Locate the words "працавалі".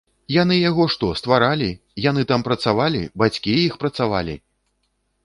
2.49-3.01, 3.85-4.35